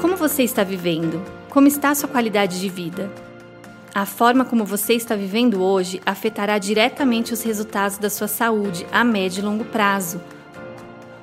[0.00, 1.22] Como você está vivendo?
[1.48, 3.10] Como está a sua qualidade de vida?
[3.94, 9.04] A forma como você está vivendo hoje afetará diretamente os resultados da sua saúde a
[9.04, 10.20] médio e longo prazo.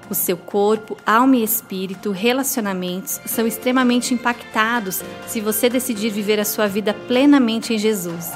[0.09, 6.45] O seu corpo, alma e espírito, relacionamentos são extremamente impactados se você decidir viver a
[6.45, 8.31] sua vida plenamente em Jesus.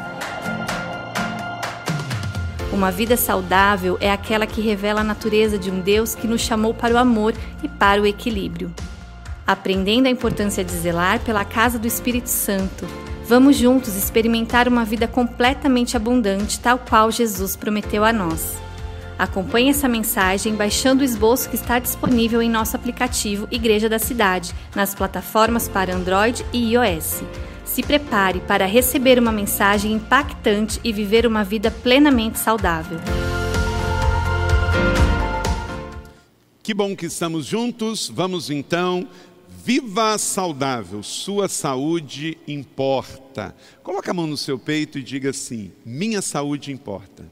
[2.72, 6.74] Uma vida saudável é aquela que revela a natureza de um Deus que nos chamou
[6.74, 8.74] para o amor e para o equilíbrio.
[9.46, 12.88] Aprendendo a importância de zelar pela casa do Espírito Santo,
[13.28, 18.56] vamos juntos experimentar uma vida completamente abundante, tal qual Jesus prometeu a nós.
[19.20, 24.56] Acompanhe essa mensagem baixando o esboço que está disponível em nosso aplicativo Igreja da Cidade,
[24.74, 27.22] nas plataformas para Android e iOS.
[27.66, 33.00] Se prepare para receber uma mensagem impactante e viver uma vida plenamente saudável.
[36.64, 38.08] Que bom que estamos juntos.
[38.08, 39.06] Vamos então.
[39.66, 43.56] Viva saudável, sua saúde importa.
[43.82, 47.26] Coloque a mão no seu peito e diga assim: minha saúde importa.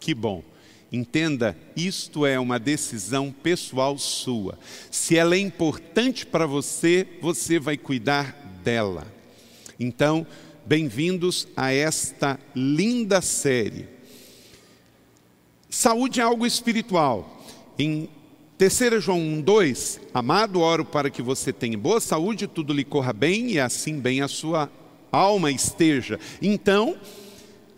[0.00, 0.42] Que bom.
[0.90, 4.58] Entenda, isto é uma decisão pessoal sua.
[4.90, 8.32] Se ela é importante para você, você vai cuidar
[8.64, 9.06] dela.
[9.78, 10.26] Então,
[10.66, 13.88] bem-vindos a esta linda série.
[15.68, 17.46] Saúde é algo espiritual.
[17.78, 18.08] Em
[18.60, 23.52] 3 João 1,2, amado, oro para que você tenha boa saúde, tudo lhe corra bem
[23.52, 24.70] e assim bem a sua
[25.10, 26.20] alma esteja.
[26.42, 26.94] Então,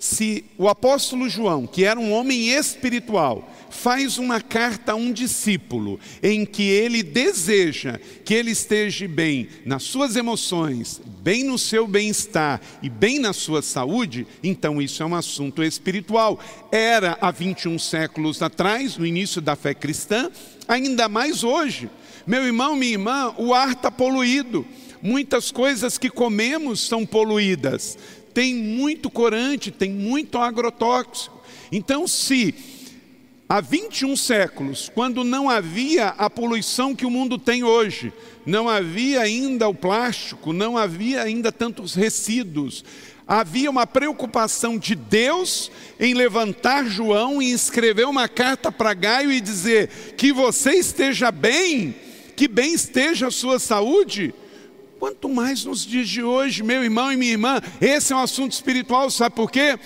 [0.03, 6.01] se o apóstolo João, que era um homem espiritual, faz uma carta a um discípulo
[6.21, 12.61] em que ele deseja que ele esteja bem nas suas emoções, bem no seu bem-estar
[12.83, 16.41] e bem na sua saúde, então isso é um assunto espiritual.
[16.73, 20.33] Era há 21 séculos atrás, no início da fé cristã,
[20.67, 21.89] ainda mais hoje.
[22.27, 24.67] Meu irmão, minha irmã, o ar está poluído.
[25.01, 27.97] Muitas coisas que comemos são poluídas
[28.33, 31.41] tem muito corante, tem muito agrotóxico.
[31.71, 32.55] Então, se
[33.49, 38.13] há 21 séculos, quando não havia a poluição que o mundo tem hoje,
[38.47, 42.85] não havia ainda o plástico, não havia ainda tantos resíduos,
[43.27, 49.41] havia uma preocupação de Deus em levantar João e escrever uma carta para Gaio e
[49.41, 51.95] dizer que você esteja bem,
[52.37, 54.35] que bem esteja a sua saúde.
[55.03, 58.53] Quanto mais nos dias de hoje, meu irmão e minha irmã, esse é um assunto
[58.53, 59.77] espiritual, sabe por quê?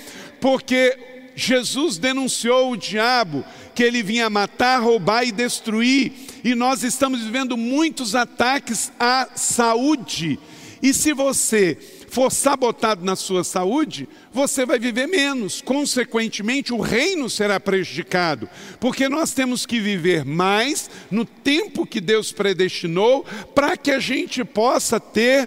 [0.43, 0.94] Porque
[1.34, 3.43] Jesus denunciou o diabo
[3.75, 6.12] que ele vinha matar, roubar e destruir,
[6.44, 10.38] e nós estamos vivendo muitos ataques à saúde.
[10.82, 11.78] E se você
[12.16, 15.60] for sabotado na sua saúde, você vai viver menos.
[15.60, 18.49] Consequentemente, o reino será prejudicado,
[18.81, 23.22] porque nós temos que viver mais no tempo que Deus predestinou
[23.54, 25.47] para que a gente possa ter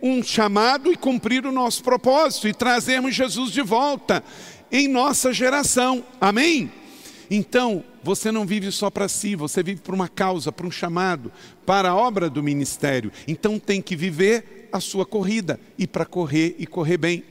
[0.00, 4.24] um chamado e cumprir o nosso propósito e trazermos Jesus de volta
[4.70, 6.02] em nossa geração.
[6.18, 6.72] Amém?
[7.30, 11.30] Então, você não vive só para si, você vive por uma causa, para um chamado,
[11.66, 13.12] para a obra do ministério.
[13.28, 17.24] Então tem que viver a sua corrida e para correr e correr bem.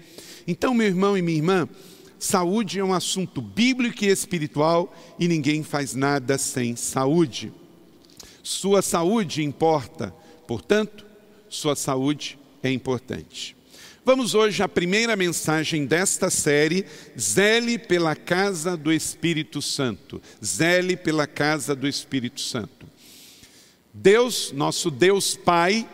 [0.47, 1.69] Então, meu irmão e minha irmã,
[2.19, 7.51] saúde é um assunto bíblico e espiritual e ninguém faz nada sem saúde.
[8.43, 10.13] Sua saúde importa,
[10.47, 11.05] portanto,
[11.49, 13.55] sua saúde é importante.
[14.03, 16.85] Vamos hoje à primeira mensagem desta série,
[17.19, 20.19] Zele pela casa do Espírito Santo.
[20.43, 22.87] Zele pela casa do Espírito Santo.
[23.93, 25.87] Deus, nosso Deus Pai,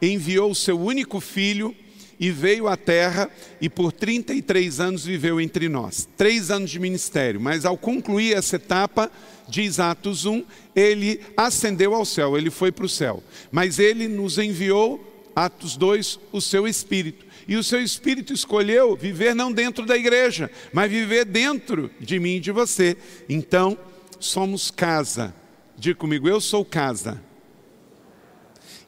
[0.00, 1.74] enviou o seu único filho
[2.18, 3.28] e veio à terra
[3.60, 6.08] e por 33 anos viveu entre nós.
[6.16, 9.10] Três anos de ministério, mas ao concluir essa etapa,
[9.48, 10.44] diz Atos 1,
[10.74, 13.22] ele ascendeu ao céu, ele foi para o céu.
[13.50, 17.26] Mas ele nos enviou, Atos 2, o seu Espírito.
[17.46, 22.36] E o seu Espírito escolheu viver não dentro da igreja, mas viver dentro de mim
[22.36, 22.96] e de você.
[23.28, 23.76] Então,
[24.18, 25.34] somos casa.
[25.76, 27.20] Diga comigo, eu sou casa.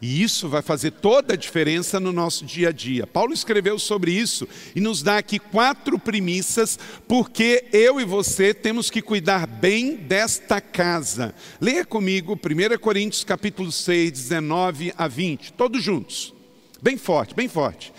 [0.00, 3.06] E isso vai fazer toda a diferença no nosso dia a dia.
[3.06, 6.78] Paulo escreveu sobre isso e nos dá aqui quatro premissas
[7.08, 11.34] porque eu e você temos que cuidar bem desta casa.
[11.60, 16.34] Leia comigo 1 Coríntios capítulo 6, 19 a 20, todos juntos.
[16.82, 17.92] Bem forte, bem forte.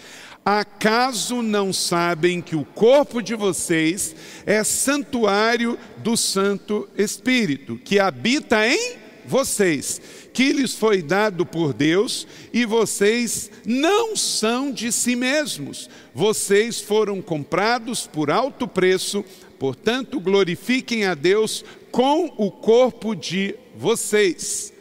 [0.45, 4.15] Acaso não sabem que o corpo de vocês
[4.45, 8.95] é santuário do Santo Espírito, que habita em
[9.25, 10.01] vocês?
[10.37, 15.89] Que lhes foi dado por Deus, e vocês não são de si mesmos.
[16.13, 19.25] Vocês foram comprados por alto preço,
[19.57, 24.71] portanto, glorifiquem a Deus com o corpo de vocês.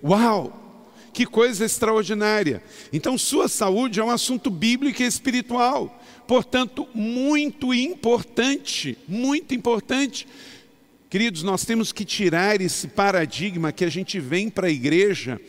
[0.00, 0.56] Uau!
[1.12, 2.62] Que coisa extraordinária.
[2.92, 6.00] Então, sua saúde é um assunto bíblico e espiritual.
[6.24, 10.28] Portanto, muito importante, muito importante.
[11.10, 15.40] Queridos, nós temos que tirar esse paradigma que a gente vem para a igreja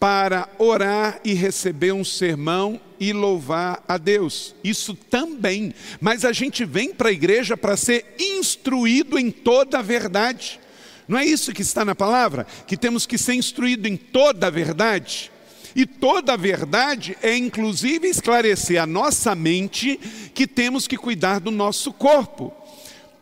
[0.00, 4.54] para orar e receber um sermão e louvar a Deus.
[4.64, 5.74] Isso também.
[6.00, 10.58] Mas a gente vem para a igreja para ser instruído em toda a verdade.
[11.06, 12.46] Não é isso que está na palavra?
[12.66, 15.30] Que temos que ser instruído em toda a verdade?
[15.76, 20.00] E toda a verdade é inclusive esclarecer a nossa mente
[20.34, 22.61] que temos que cuidar do nosso corpo.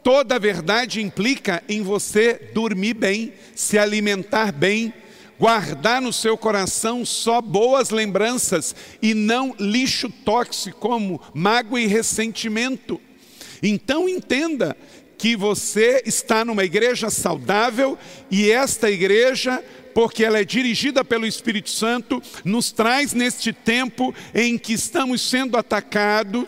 [0.03, 4.95] Toda verdade implica em você dormir bem, se alimentar bem,
[5.39, 13.01] guardar no seu coração só boas lembranças e não lixo tóxico como mágoa e ressentimento.
[13.63, 14.77] Então entenda
[15.19, 17.99] que você está numa igreja saudável
[18.31, 19.63] e esta igreja,
[19.95, 25.59] porque ela é dirigida pelo Espírito Santo, nos traz neste tempo em que estamos sendo
[25.59, 26.47] atacados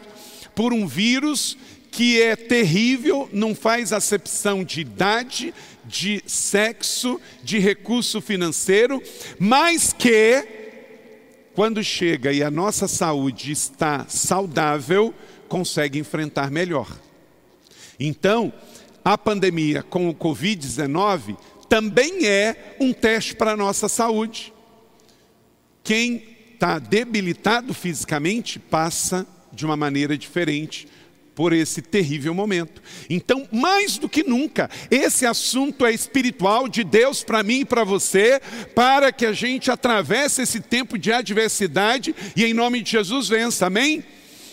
[0.55, 1.57] por um vírus
[1.93, 5.55] que é terrível, não faz acepção de idade,
[5.85, 9.01] de sexo, de recurso financeiro,
[9.39, 10.43] mas que,
[11.55, 15.15] quando chega e a nossa saúde está saudável,
[15.49, 16.89] consegue enfrentar melhor.
[18.01, 18.51] Então,
[19.05, 21.37] a pandemia com o Covid-19
[21.69, 24.51] também é um teste para a nossa saúde.
[25.85, 26.25] Quem
[26.55, 30.89] está debilitado fisicamente passa de uma maneira diferente
[31.35, 32.83] por esse terrível momento.
[33.09, 37.85] Então, mais do que nunca, esse assunto é espiritual de Deus para mim e para
[37.85, 38.41] você,
[38.75, 43.67] para que a gente atravesse esse tempo de adversidade e em nome de Jesus vença.
[43.67, 44.05] Amém?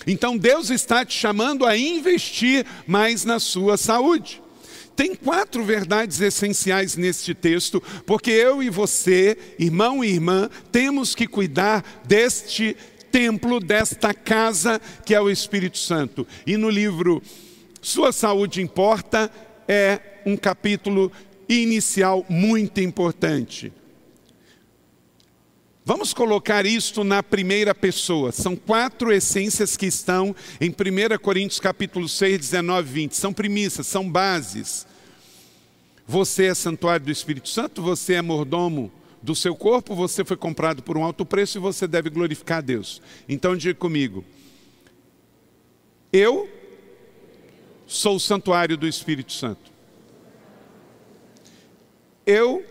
[0.08, 4.42] Então, Deus está te chamando a investir mais na sua saúde.
[4.96, 11.26] Tem quatro verdades essenciais neste texto, porque eu e você, irmão e irmã, temos que
[11.26, 12.76] cuidar deste
[13.12, 16.28] templo desta casa que é o Espírito Santo.
[16.46, 17.22] E no livro
[17.82, 19.32] Sua Saúde Importa
[19.68, 21.12] é um capítulo
[21.48, 23.74] inicial muito importante.
[25.84, 28.32] Vamos colocar isto na primeira pessoa.
[28.32, 33.16] São quatro essências que estão em 1 Coríntios capítulo 6, 19 20.
[33.16, 34.86] São premissas, são bases.
[36.06, 40.81] Você é santuário do Espírito Santo, você é mordomo do seu corpo, você foi comprado
[40.81, 43.01] por um alto preço e você deve glorificar a Deus.
[43.27, 44.24] Então diga comigo:
[46.12, 46.50] Eu
[47.86, 49.71] sou o santuário do Espírito Santo.
[52.25, 52.63] Eu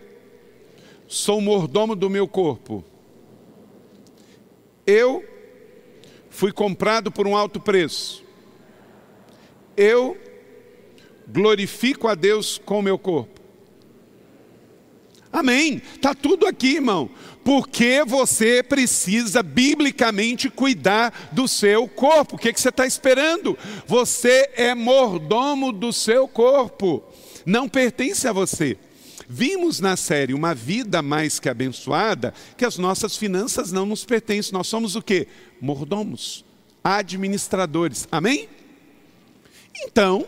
[1.06, 2.84] sou o mordomo do meu corpo.
[4.86, 5.24] Eu
[6.30, 8.24] fui comprado por um alto preço.
[9.76, 10.16] Eu
[11.26, 13.38] glorifico a Deus com o meu corpo.
[15.32, 15.82] Amém.
[15.94, 17.10] Está tudo aqui, irmão.
[17.44, 22.36] Porque você precisa biblicamente cuidar do seu corpo.
[22.36, 23.56] O que, que você está esperando?
[23.86, 27.02] Você é mordomo do seu corpo.
[27.46, 28.76] Não pertence a você.
[29.30, 34.52] Vimos na série Uma Vida Mais Que Abençoada que as nossas finanças não nos pertencem.
[34.52, 35.28] Nós somos o que?
[35.60, 36.44] Mordomos,
[36.82, 38.08] administradores.
[38.10, 38.48] Amém?
[39.84, 40.26] Então,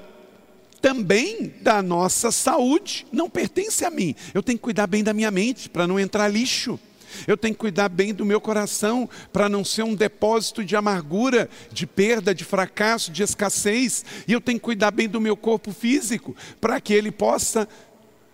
[0.81, 4.15] também da nossa saúde, não pertence a mim.
[4.33, 6.79] Eu tenho que cuidar bem da minha mente para não entrar lixo.
[7.27, 11.51] Eu tenho que cuidar bem do meu coração para não ser um depósito de amargura,
[11.73, 14.05] de perda, de fracasso, de escassez.
[14.27, 17.69] E eu tenho que cuidar bem do meu corpo físico para que ele possa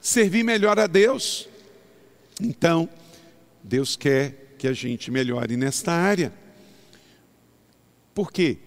[0.00, 1.48] servir melhor a Deus.
[2.40, 2.88] Então,
[3.62, 6.32] Deus quer que a gente melhore nesta área.
[8.14, 8.58] Por quê?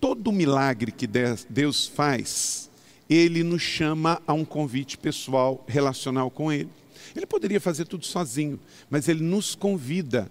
[0.00, 1.06] Todo milagre que
[1.48, 2.70] Deus faz,
[3.08, 6.68] ele nos chama a um convite pessoal, relacional com ele.
[7.14, 8.58] Ele poderia fazer tudo sozinho,
[8.90, 10.30] mas ele nos convida.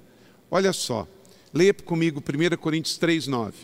[0.52, 1.08] Olha só,
[1.54, 3.56] leia comigo 1 Coríntios 3, 9.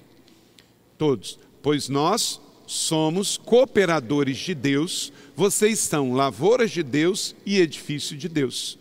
[0.98, 1.38] Todos.
[1.62, 8.80] Pois nós somos cooperadores de Deus, vocês são lavouras de Deus e edifício de Deus.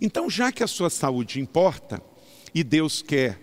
[0.00, 2.02] Então, já que a sua saúde importa,
[2.54, 3.40] e Deus quer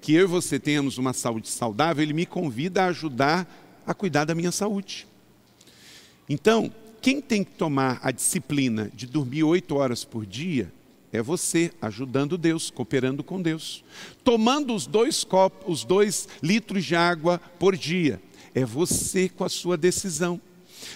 [0.00, 4.24] que eu e você tenhamos uma saúde saudável, Ele me convida a ajudar a cuidar
[4.24, 5.06] da minha saúde.
[6.28, 10.72] Então, quem tem que tomar a disciplina de dormir oito horas por dia
[11.12, 13.84] é você, ajudando Deus, cooperando com Deus.
[14.24, 18.22] Tomando os dois copos, os dois litros de água por dia.
[18.54, 20.40] É você com a sua decisão.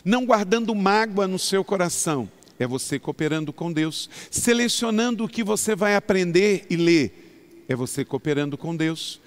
[0.02, 2.30] Não guardando mágoa no seu coração.
[2.58, 4.08] É você cooperando com Deus.
[4.30, 7.64] Selecionando o que você vai aprender e ler.
[7.68, 9.20] É você cooperando com Deus.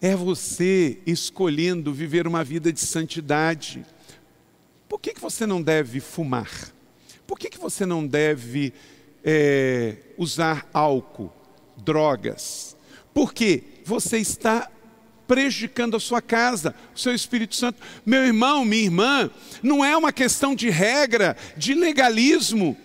[0.00, 3.84] É você escolhendo viver uma vida de santidade
[4.88, 6.50] por que, que você não deve fumar?
[7.26, 8.72] Por que, que você não deve
[9.26, 11.32] é, usar álcool,
[11.76, 12.76] drogas.
[13.12, 13.64] Por quê?
[13.84, 14.70] Você está
[15.26, 17.82] prejudicando a sua casa, o seu Espírito Santo.
[18.04, 19.28] Meu irmão, minha irmã,
[19.60, 22.76] não é uma questão de regra, de legalismo.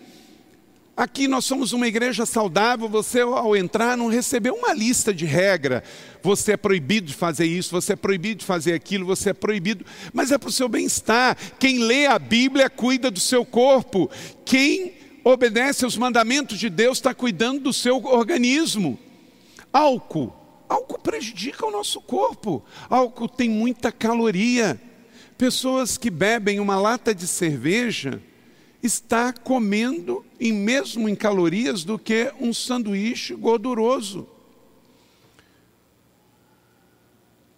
[1.02, 2.88] Aqui nós somos uma igreja saudável.
[2.88, 5.84] Você, ao entrar, não recebeu uma lista de regra.
[6.22, 9.84] Você é proibido de fazer isso, você é proibido de fazer aquilo, você é proibido.
[10.14, 11.36] Mas é para o seu bem-estar.
[11.58, 14.12] Quem lê a Bíblia cuida do seu corpo.
[14.46, 14.94] Quem
[15.24, 19.00] obedece aos mandamentos de Deus está cuidando do seu organismo.
[19.74, 20.32] Álcool.
[20.70, 22.64] Álcool prejudica o nosso corpo.
[22.88, 24.80] Álcool tem muita caloria.
[25.36, 28.22] Pessoas que bebem uma lata de cerveja
[28.82, 34.28] está comendo em mesmo em calorias do que um sanduíche gorduroso.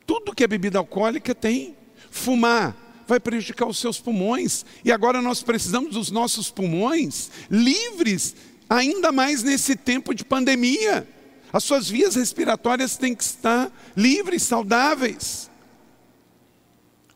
[0.05, 1.75] Tudo que é bebida alcoólica tem.
[2.11, 2.75] Fumar
[3.07, 4.65] vai prejudicar os seus pulmões.
[4.83, 8.35] E agora nós precisamos dos nossos pulmões livres,
[8.69, 11.07] ainda mais nesse tempo de pandemia.
[11.51, 15.49] As suas vias respiratórias têm que estar livres, saudáveis.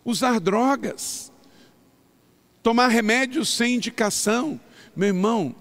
[0.05, 1.31] Usar drogas
[2.67, 4.59] tomar remédios sem indicação.
[4.93, 5.55] Meu irmão,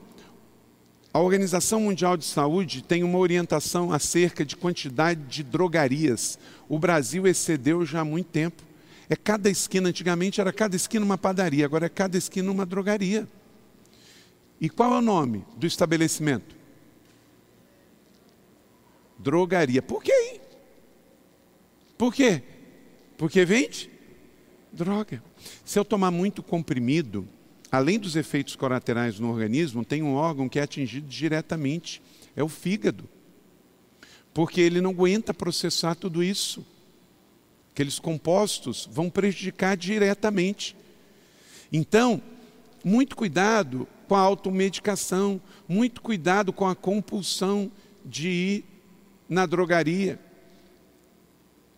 [1.12, 6.36] a Organização Mundial de Saúde tem uma orientação acerca de quantidade de drogarias.
[6.68, 8.60] O Brasil excedeu já há muito tempo.
[9.08, 13.28] É cada esquina, antigamente era cada esquina uma padaria, agora é cada esquina uma drogaria.
[14.60, 16.56] E qual é o nome do estabelecimento?
[19.16, 19.80] Drogaria.
[19.80, 20.40] Por quê?
[21.96, 22.42] Por quê?
[23.16, 23.88] Porque vende
[24.72, 25.22] droga.
[25.64, 27.26] Se eu tomar muito comprimido,
[27.70, 32.00] além dos efeitos colaterais no organismo, tem um órgão que é atingido diretamente,
[32.34, 33.08] é o fígado.
[34.32, 36.64] Porque ele não aguenta processar tudo isso.
[37.72, 40.76] Aqueles compostos vão prejudicar diretamente.
[41.72, 42.22] Então,
[42.84, 47.70] muito cuidado com a automedicação, muito cuidado com a compulsão
[48.04, 48.64] de ir
[49.28, 50.18] na drogaria.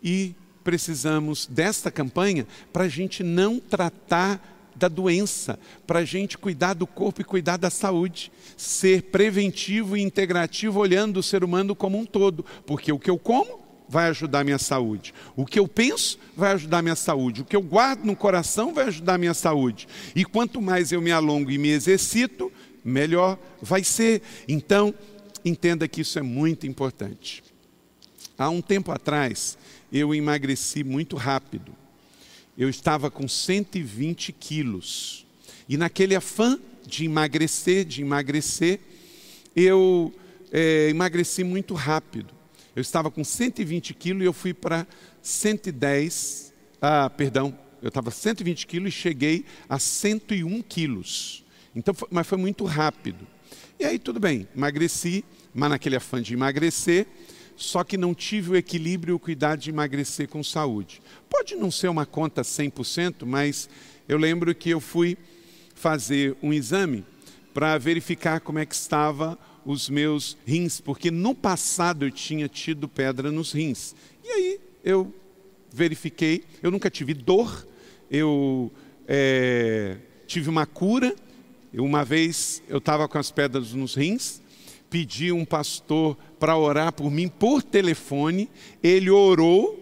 [0.02, 0.34] E
[0.68, 6.86] precisamos desta campanha para a gente não tratar da doença, para a gente cuidar do
[6.86, 12.04] corpo e cuidar da saúde, ser preventivo e integrativo, olhando o ser humano como um
[12.04, 16.18] todo, porque o que eu como vai ajudar a minha saúde, o que eu penso
[16.36, 19.32] vai ajudar a minha saúde, o que eu guardo no coração vai ajudar a minha
[19.32, 22.52] saúde, e quanto mais eu me alongo e me exercito,
[22.84, 24.20] melhor vai ser.
[24.46, 24.94] Então,
[25.42, 27.42] entenda que isso é muito importante.
[28.36, 29.56] Há um tempo atrás,
[29.92, 31.74] eu emagreci muito rápido.
[32.56, 35.26] Eu estava com 120 quilos.
[35.68, 38.80] E naquele afã de emagrecer, de emagrecer,
[39.54, 40.12] eu
[40.50, 42.34] é, emagreci muito rápido.
[42.74, 44.86] Eu estava com 120 quilos e eu fui para
[45.22, 51.44] 110, ah, perdão, eu estava 120 quilos e cheguei a 101 quilos.
[51.74, 53.26] Então, mas foi muito rápido.
[53.78, 57.06] E aí tudo bem, emagreci, mas naquele afã de emagrecer,
[57.58, 61.02] só que não tive o equilíbrio e o cuidado de emagrecer com saúde.
[61.28, 63.68] Pode não ser uma conta 100%, mas
[64.08, 65.18] eu lembro que eu fui
[65.74, 67.04] fazer um exame
[67.52, 72.88] para verificar como é que estava os meus rins, porque no passado eu tinha tido
[72.88, 73.92] pedra nos rins.
[74.24, 75.12] E aí eu
[75.72, 77.66] verifiquei, eu nunca tive dor,
[78.08, 78.72] eu
[79.08, 79.96] é,
[80.28, 81.14] tive uma cura.
[81.74, 84.40] Uma vez eu estava com as pedras nos rins,
[84.88, 88.48] pedi um pastor para orar por mim por telefone,
[88.82, 89.78] ele orou,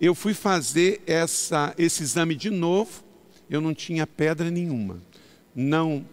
[0.00, 3.02] eu fui fazer essa, esse exame de novo,
[3.48, 5.00] eu não tinha pedra nenhuma.
[5.54, 6.04] Não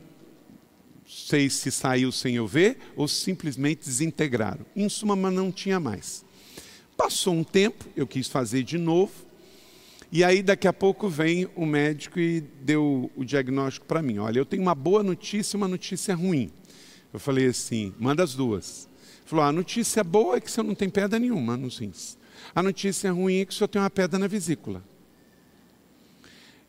[1.05, 4.65] sei se saiu sem eu ver ou simplesmente desintegraram.
[4.75, 6.23] Em suma, mas não tinha mais.
[6.95, 9.11] Passou um tempo, eu quis fazer de novo,
[10.11, 14.17] e aí daqui a pouco vem o médico e deu o diagnóstico para mim.
[14.17, 16.51] Olha, eu tenho uma boa notícia e uma notícia ruim.
[17.13, 18.89] Eu falei assim, manda as duas.
[19.31, 22.17] Falou, a notícia boa é que você não tem pedra nenhuma nos rins.
[22.53, 24.83] A notícia ruim é que o senhor tem uma pedra na vesícula.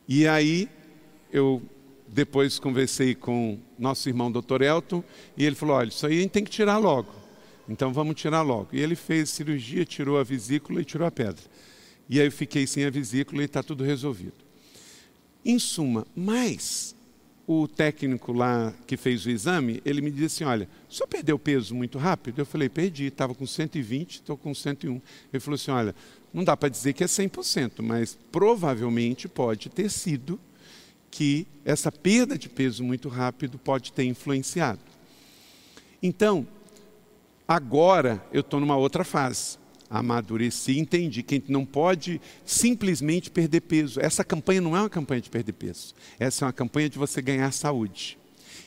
[0.06, 0.68] E aí
[1.32, 1.60] eu
[2.06, 5.02] depois conversei com nosso irmão doutor Elton
[5.36, 7.12] e ele falou, olha, isso aí a gente tem que tirar logo.
[7.68, 8.68] Então vamos tirar logo.
[8.72, 11.42] E ele fez cirurgia, tirou a vesícula e tirou a pedra.
[12.08, 14.36] E aí eu fiquei sem a vesícula e está tudo resolvido.
[15.44, 16.94] Em suma, mas
[17.60, 21.38] o técnico lá que fez o exame, ele me disse assim, olha, o senhor perdeu
[21.38, 22.40] peso muito rápido?
[22.40, 25.00] Eu falei, perdi, estava com 120, estou com 101.
[25.32, 25.94] Ele falou assim, olha,
[26.32, 30.40] não dá para dizer que é 100%, mas provavelmente pode ter sido
[31.10, 34.80] que essa perda de peso muito rápido pode ter influenciado.
[36.02, 36.46] Então,
[37.46, 39.61] agora eu estou numa outra fase
[39.92, 44.00] amadureci, entendi que a gente não pode simplesmente perder peso.
[44.00, 45.94] Essa campanha não é uma campanha de perder peso.
[46.18, 48.18] Essa é uma campanha de você ganhar saúde.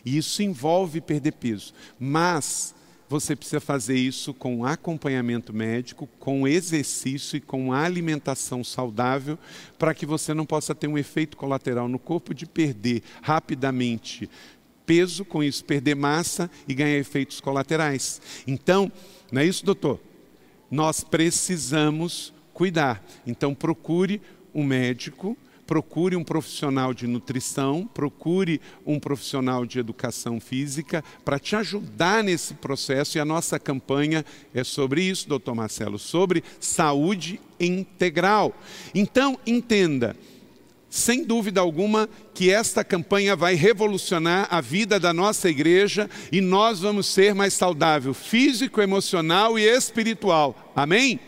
[0.06, 1.74] E isso envolve perder peso.
[2.00, 2.76] Mas
[3.10, 9.38] você precisa fazer isso com acompanhamento médico, com exercício e com alimentação saudável,
[9.80, 14.30] para que você não possa ter um efeito colateral no corpo de perder rapidamente
[14.86, 18.22] peso, com isso perder massa e ganhar efeitos colaterais.
[18.46, 18.92] Então,
[19.32, 20.00] não é isso, doutor?
[20.70, 23.04] Nós precisamos cuidar.
[23.26, 24.22] Então, procure
[24.54, 31.56] um médico procure um profissional de nutrição, procure um profissional de educação física para te
[31.56, 33.18] ajudar nesse processo.
[33.18, 38.54] E a nossa campanha é sobre isso, doutor Marcelo, sobre saúde integral.
[38.94, 40.16] Então, entenda.
[40.96, 46.80] Sem dúvida alguma que esta campanha vai revolucionar a vida da nossa igreja e nós
[46.80, 50.72] vamos ser mais saudável físico, emocional e espiritual.
[50.74, 51.20] Amém?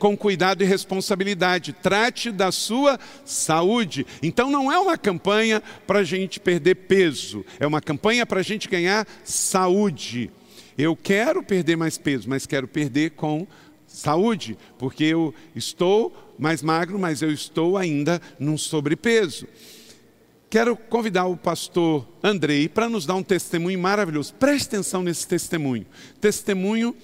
[0.00, 1.72] com cuidado e responsabilidade.
[1.72, 4.04] Trate da sua saúde.
[4.20, 8.44] Então não é uma campanha para a gente perder peso, é uma campanha para a
[8.44, 10.28] gente ganhar saúde.
[10.76, 13.46] Eu quero perder mais peso, mas quero perder com
[13.86, 19.46] saúde, porque eu estou mais magro, mas eu estou ainda num sobrepeso.
[20.50, 24.32] Quero convidar o pastor Andrei para nos dar um testemunho maravilhoso.
[24.34, 25.84] Preste atenção nesse testemunho.
[26.20, 26.96] Testemunho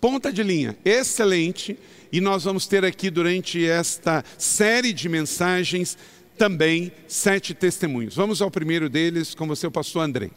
[0.00, 1.78] ponta de linha, excelente.
[2.10, 5.98] E nós vamos ter aqui durante esta série de mensagens
[6.38, 8.14] também sete testemunhos.
[8.14, 10.30] Vamos ao primeiro deles com você, o pastor André.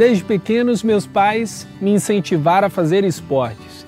[0.00, 3.84] Desde pequenos, meus pais me incentivaram a fazer esportes.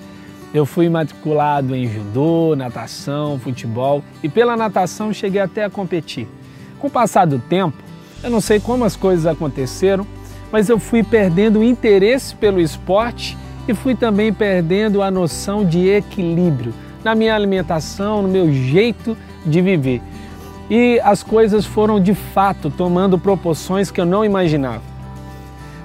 [0.53, 6.27] Eu fui matriculado em judô, natação, futebol e pela natação cheguei até a competir.
[6.77, 7.75] Com o passar do tempo,
[8.21, 10.05] eu não sei como as coisas aconteceram,
[10.51, 13.35] mas eu fui perdendo o interesse pelo esporte
[13.67, 19.61] e fui também perdendo a noção de equilíbrio na minha alimentação, no meu jeito de
[19.61, 19.99] viver.
[20.69, 24.92] E as coisas foram de fato tomando proporções que eu não imaginava.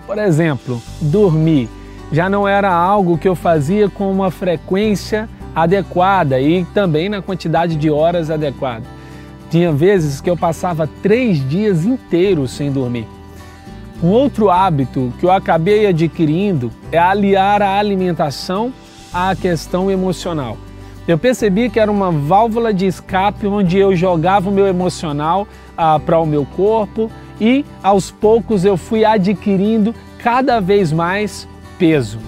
[0.08, 1.68] Por exemplo, dormir
[2.10, 7.76] já não era algo que eu fazia com uma frequência adequada e também na quantidade
[7.76, 8.84] de horas adequada.
[9.50, 13.06] Tinha vezes que eu passava três dias inteiros sem dormir.
[14.02, 18.72] Um outro hábito que eu acabei adquirindo é aliar a alimentação
[19.12, 20.56] à questão emocional.
[21.06, 26.00] Eu percebi que era uma válvula de escape onde eu jogava o meu emocional ah,
[26.00, 31.48] para o meu corpo e aos poucos eu fui adquirindo cada vez mais
[31.78, 32.18] peso.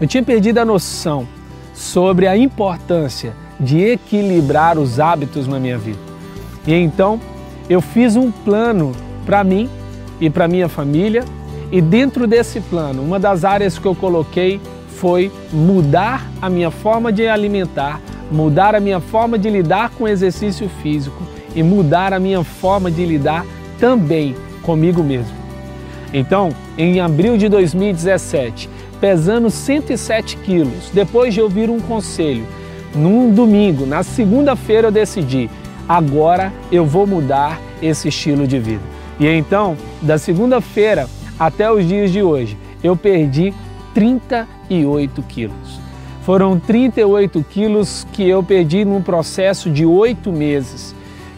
[0.00, 1.26] Eu tinha perdido a noção
[1.72, 5.98] sobre a importância de equilibrar os hábitos na minha vida.
[6.66, 7.20] E então
[7.68, 8.92] eu fiz um plano
[9.24, 9.68] para mim
[10.20, 11.24] e para minha família,
[11.70, 17.12] e dentro desse plano, uma das áreas que eu coloquei foi mudar a minha forma
[17.12, 21.22] de alimentar, mudar a minha forma de lidar com o exercício físico
[21.54, 23.44] e mudar a minha forma de lidar
[23.78, 25.36] também comigo mesmo.
[26.12, 28.68] Então, em abril de 2017,
[29.00, 32.46] pesando 107 quilos, depois de ouvir um conselho,
[32.94, 35.50] num domingo, na segunda-feira eu decidi
[35.88, 38.82] agora eu vou mudar esse estilo de vida.
[39.18, 41.08] E então, da segunda-feira
[41.38, 43.54] até os dias de hoje, eu perdi
[43.94, 45.80] 38 quilos.
[46.22, 50.94] Foram 38 quilos que eu perdi num processo de oito meses,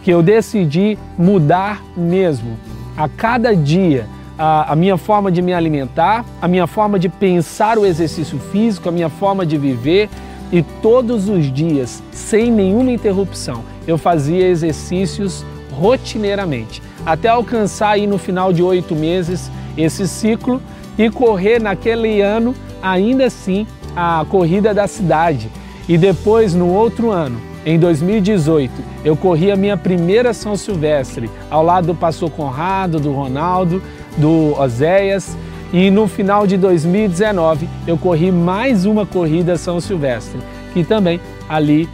[0.09, 2.57] que eu decidi mudar mesmo.
[2.97, 4.07] A cada dia,
[4.39, 8.89] a, a, minha forma de me alimentar, a minha forma de pensar o exercício físico,
[8.89, 10.09] a minha forma de viver
[10.51, 18.17] e todos os dias, sem nenhuma interrupção, eu fazia exercícios rotineiramente, até alcançar aí no
[18.17, 20.59] final de oito meses esse ciclo
[20.97, 25.51] e correr naquele ano ainda assim a corrida da cidade.
[25.87, 28.73] E depois, no outro ano, em 2018,
[29.05, 33.83] eu corri a minha primeira São Silvestre, ao lado do pastor Conrado, do Ronaldo,
[34.17, 35.37] do Oséias.
[35.71, 40.41] E no final de 2019, eu corri mais uma corrida São Silvestre,
[40.73, 41.87] que também ali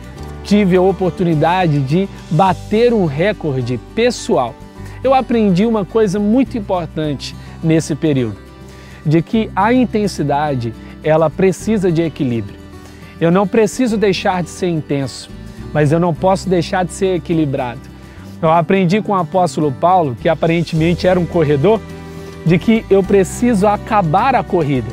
[0.44, 4.54] tive a oportunidade de bater um recorde pessoal.
[5.02, 7.34] Eu aprendi uma coisa muito importante
[7.64, 8.36] nesse período,
[9.04, 12.60] de que a intensidade, ela precisa de equilíbrio.
[13.20, 15.28] Eu não preciso deixar de ser intenso,
[15.74, 17.80] mas eu não posso deixar de ser equilibrado.
[18.40, 21.80] Eu aprendi com o apóstolo Paulo, que aparentemente era um corredor,
[22.46, 24.88] de que eu preciso acabar a corrida.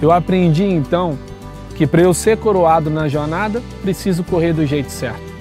[0.00, 1.18] Eu aprendi então
[1.74, 5.32] que para eu ser coroado na jornada, preciso correr do jeito certo.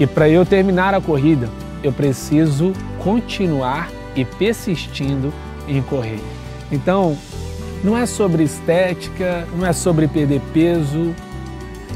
[0.00, 1.48] E para eu terminar a corrida,
[1.82, 2.72] eu preciso
[3.04, 5.32] continuar e persistindo
[5.68, 6.20] em correr.
[6.72, 7.16] Então,
[7.84, 11.14] não é sobre estética, não é sobre perder peso,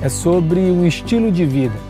[0.02, 1.85] é sobre um estilo de vida.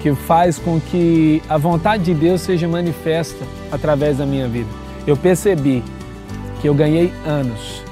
[0.00, 4.68] Que faz com que a vontade de Deus seja manifesta através da minha vida.
[5.06, 5.82] Eu percebi
[6.60, 7.82] que eu ganhei anos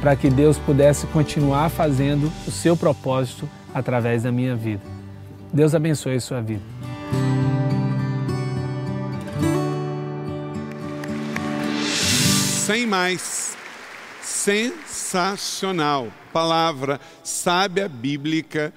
[0.00, 4.82] para que Deus pudesse continuar fazendo o seu propósito através da minha vida.
[5.52, 6.62] Deus abençoe a sua vida.
[12.66, 13.56] Sem mais,
[14.22, 16.08] sensacional.
[16.32, 18.72] Palavra sábia bíblica,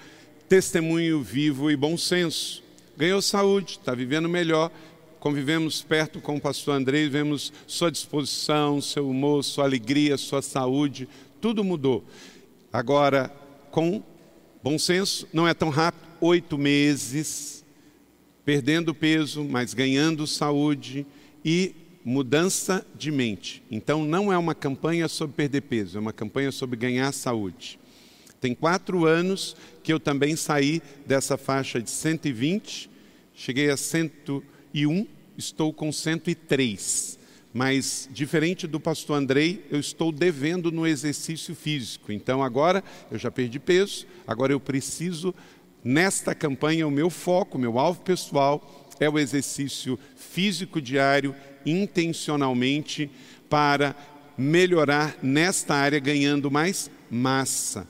[0.48, 2.69] testemunho vivo e bom senso.
[3.00, 4.70] Ganhou saúde, está vivendo melhor.
[5.22, 11.08] Convivemos perto com o pastor Andrei, vemos sua disposição, seu humor, sua alegria, sua saúde,
[11.40, 12.04] tudo mudou.
[12.74, 13.34] Agora,
[13.72, 14.04] com
[14.62, 17.64] bom senso, não é tão rápido oito meses,
[18.44, 21.08] perdendo peso, mas ganhando saúde
[21.46, 23.64] e mudança de mente.
[23.72, 27.79] Então, não é uma campanha sobre perder peso, é uma campanha sobre ganhar saúde.
[28.40, 32.90] Tem quatro anos que eu também saí dessa faixa de 120,
[33.34, 37.20] cheguei a 101, estou com 103.
[37.54, 42.12] Mas, diferente do pastor Andrei, eu estou devendo no exercício físico.
[42.12, 45.34] Então, agora eu já perdi peso, agora eu preciso,
[45.84, 53.10] nesta campanha, o meu foco, o meu alvo pessoal é o exercício físico diário, intencionalmente,
[53.50, 53.96] para
[54.38, 57.88] melhorar nesta área, ganhando mais massa.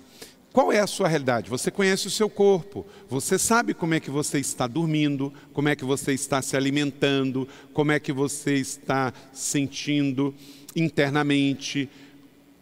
[0.51, 1.49] Qual é a sua realidade?
[1.49, 5.75] Você conhece o seu corpo, você sabe como é que você está dormindo, como é
[5.75, 10.33] que você está se alimentando, como é que você está sentindo
[10.75, 11.87] internamente,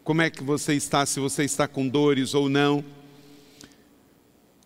[0.03, 2.83] como é que você está, se você está com dores ou não.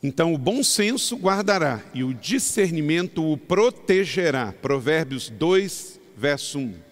[0.04, 4.52] Então, o bom senso guardará e o discernimento o protegerá.
[4.52, 6.91] Provérbios 2, verso 1.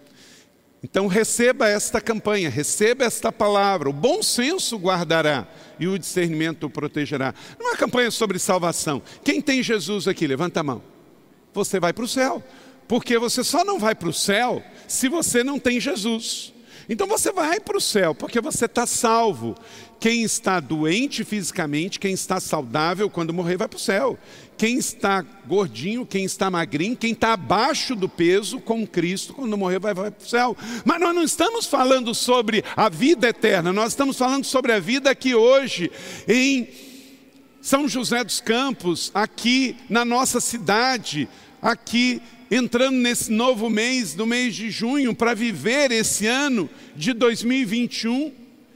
[0.81, 3.89] Então receba esta campanha, receba esta palavra.
[3.89, 7.33] O bom senso guardará e o discernimento o protegerá.
[7.59, 9.01] Não é uma campanha sobre salvação.
[9.23, 10.25] Quem tem Jesus aqui?
[10.25, 10.81] Levanta a mão.
[11.53, 12.43] Você vai para o céu.
[12.87, 16.53] Porque você só não vai para o céu se você não tem Jesus.
[16.89, 19.55] Então você vai para o céu, porque você está salvo.
[19.99, 24.17] Quem está doente fisicamente, quem está saudável, quando morrer, vai para o céu.
[24.57, 29.79] Quem está gordinho, quem está magrinho, quem está abaixo do peso com Cristo, quando morrer,
[29.79, 30.57] vai, vai para o céu.
[30.83, 35.11] Mas nós não estamos falando sobre a vida eterna, nós estamos falando sobre a vida
[35.11, 35.91] aqui hoje,
[36.27, 36.67] em
[37.61, 41.29] São José dos Campos, aqui na nossa cidade,
[41.61, 48.33] aqui entrando nesse novo mês, no mês de junho, para viver esse ano de 2021.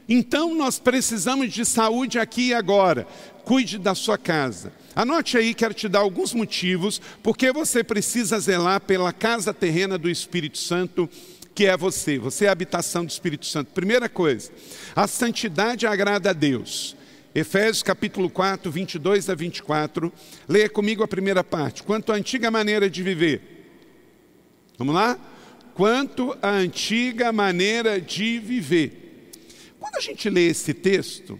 [0.08, 3.06] Então nós precisamos de saúde aqui e agora.
[3.44, 4.72] Cuide da sua casa.
[4.94, 10.08] Anote aí, quero te dar alguns motivos porque você precisa zelar pela casa terrena do
[10.08, 11.10] Espírito Santo,
[11.54, 12.18] que é você.
[12.18, 13.72] Você é a habitação do Espírito Santo.
[13.72, 14.52] Primeira coisa,
[14.94, 16.96] a santidade agrada a Deus.
[17.34, 20.12] Efésios capítulo 4, 22 a 24.
[20.48, 21.82] Leia comigo a primeira parte.
[21.82, 23.54] Quanto à antiga maneira de viver
[24.76, 25.16] Vamos lá?
[25.74, 29.30] Quanto à antiga maneira de viver.
[29.78, 31.38] Quando a gente lê esse texto,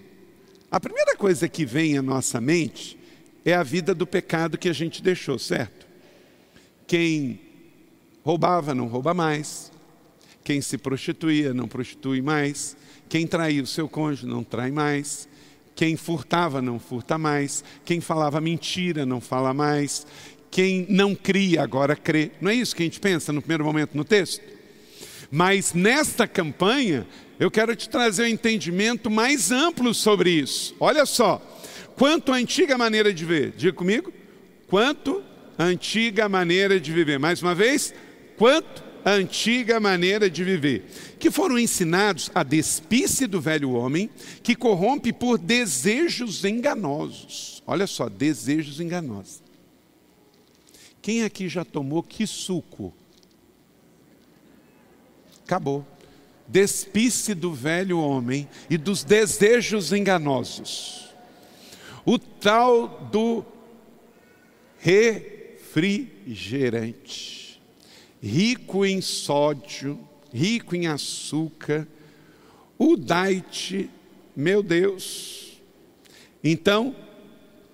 [0.71, 2.99] a primeira coisa que vem à nossa mente
[3.45, 5.87] é a vida do pecado que a gente deixou, certo?
[6.87, 7.41] Quem
[8.23, 9.73] roubava não rouba mais,
[10.45, 12.77] quem se prostituía não prostitui mais,
[13.09, 15.29] quem traía o seu cônjuge não trai mais,
[15.75, 20.07] quem furtava não furta mais, quem falava mentira não fala mais,
[20.51, 22.31] quem não cria agora crê.
[22.41, 24.41] Não é isso que a gente pensa no primeiro momento no texto?
[25.31, 27.07] Mas nesta campanha,
[27.41, 30.77] eu quero te trazer um entendimento mais amplo sobre isso.
[30.79, 31.43] Olha só,
[31.97, 34.13] quanto à antiga maneira de ver, diga comigo,
[34.69, 35.23] quanto
[35.59, 37.19] à antiga maneira de viver.
[37.19, 37.93] Mais uma vez,
[38.37, 40.87] quanto à antiga maneira de viver,
[41.19, 44.09] que foram ensinados a despisse do velho homem,
[44.43, 47.63] que corrompe por desejos enganosos.
[47.67, 49.43] Olha só, desejos enganosos.
[51.03, 52.95] Quem aqui já tomou que suco?
[55.45, 55.87] Acabou.
[56.49, 61.11] Despisse do velho homem e dos desejos enganosos.
[62.07, 63.45] O tal do
[64.79, 67.44] refrigerante,
[68.25, 70.01] rico em sódio,
[70.33, 71.87] rico em açúcar,
[72.79, 73.91] o diet,
[74.35, 75.61] meu Deus.
[76.43, 76.97] Então,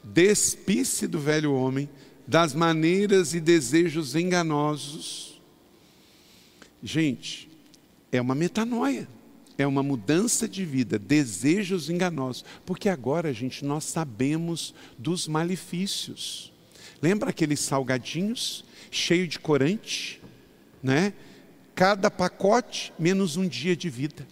[0.03, 1.89] despisse do velho homem
[2.27, 5.41] das maneiras e desejos enganosos.
[6.83, 7.49] Gente,
[8.11, 9.09] é uma metanoia,
[9.57, 16.53] é uma mudança de vida, desejos enganosos, porque agora, gente, nós sabemos dos malefícios.
[17.01, 20.20] Lembra aqueles salgadinhos cheio de corante,
[20.83, 21.13] né?
[21.75, 24.27] Cada pacote menos um dia de vida.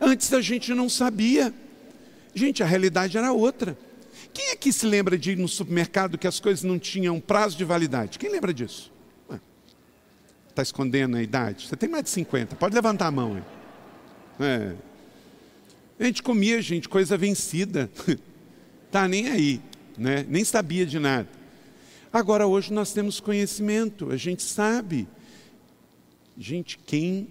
[0.00, 1.52] Antes a gente não sabia.
[2.34, 3.76] Gente, a realidade era outra.
[4.32, 7.56] Quem é que se lembra de ir no supermercado que as coisas não tinham prazo
[7.56, 8.18] de validade?
[8.18, 8.92] Quem lembra disso?
[10.48, 11.66] Está escondendo a idade?
[11.66, 13.42] Você tem mais de 50, pode levantar a mão.
[14.38, 14.74] É.
[15.98, 17.90] A gente comia, gente, coisa vencida.
[18.90, 19.60] tá nem aí,
[19.96, 20.26] né?
[20.28, 21.28] Nem sabia de nada.
[22.12, 25.08] Agora hoje nós temos conhecimento, a gente sabe.
[26.36, 27.28] Gente, quem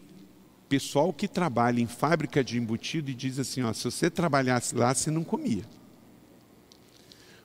[0.67, 4.93] pessoal que trabalha em fábrica de embutido e diz assim, ó, se você trabalhasse lá,
[4.93, 5.65] você não comia.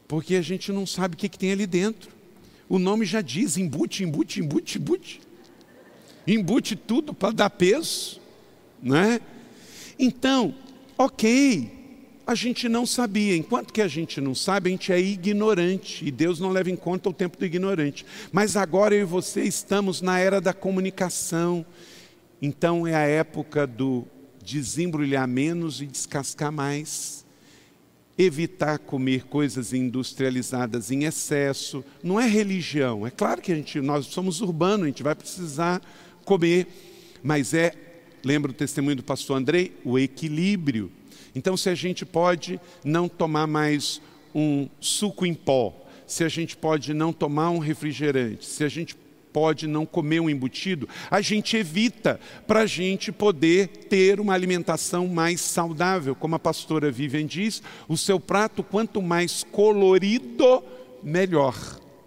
[0.08, 2.10] Porque a gente não sabe o que, que tem ali dentro.
[2.68, 5.20] O nome já diz, embute, embute, embute, embute.
[6.26, 8.20] Embute tudo para dar peso,
[8.82, 9.20] não é?
[9.98, 10.54] Então,
[10.96, 11.75] ok,
[12.26, 13.36] a gente não sabia.
[13.36, 16.04] Enquanto que a gente não sabe, a gente é ignorante.
[16.04, 18.04] E Deus não leva em conta o tempo do ignorante.
[18.32, 21.64] Mas agora eu e você estamos na era da comunicação.
[22.42, 24.04] Então é a época do
[24.42, 27.24] desembrulhar menos e descascar mais.
[28.18, 31.84] Evitar comer coisas industrializadas em excesso.
[32.02, 33.06] Não é religião.
[33.06, 35.80] É claro que a gente, nós somos urbanos, a gente vai precisar
[36.24, 36.66] comer.
[37.22, 37.72] Mas é
[38.26, 39.72] Lembra o testemunho do pastor Andrei?
[39.84, 40.90] O equilíbrio.
[41.36, 44.00] Então, se a gente pode não tomar mais
[44.34, 48.96] um suco em pó, se a gente pode não tomar um refrigerante, se a gente
[49.34, 55.06] pode não comer um embutido, a gente evita para a gente poder ter uma alimentação
[55.06, 56.14] mais saudável.
[56.14, 60.64] Como a pastora Vivian diz, o seu prato, quanto mais colorido,
[61.02, 61.54] melhor.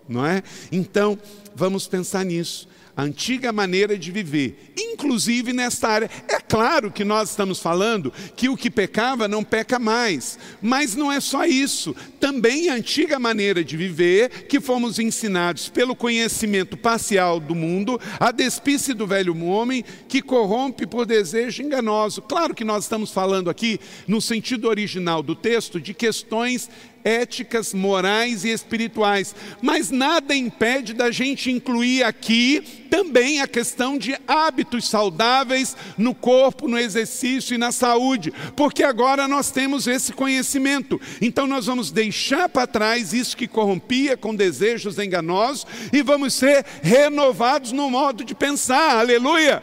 [0.07, 0.41] Não é?
[0.71, 1.19] Então,
[1.55, 2.67] vamos pensar nisso
[2.99, 6.09] a antiga maneira de viver, inclusive nesta área.
[6.27, 11.09] É claro que nós estamos falando que o que pecava não peca mais, mas não
[11.09, 11.95] é só isso.
[12.19, 18.31] Também a antiga maneira de viver, que fomos ensinados pelo conhecimento parcial do mundo, a
[18.31, 22.21] despisse do velho homem que corrompe por desejo enganoso.
[22.21, 26.69] Claro que nós estamos falando aqui, no sentido original do texto, de questões
[27.03, 29.35] éticas, morais e espirituais.
[29.61, 36.67] Mas nada impede da gente incluir aqui também a questão de hábitos saudáveis no corpo,
[36.67, 40.99] no exercício e na saúde, porque agora nós temos esse conhecimento.
[41.21, 46.65] Então nós vamos deixar para trás isso que corrompia com desejos enganosos e vamos ser
[46.81, 48.97] renovados no modo de pensar.
[48.99, 49.61] Aleluia!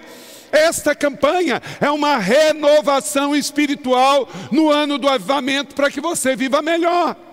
[0.53, 7.26] Esta campanha é uma renovação espiritual no ano do avivamento para que você viva melhor.